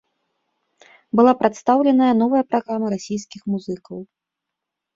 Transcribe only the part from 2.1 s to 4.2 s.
новая праграма расійскіх музыкаў.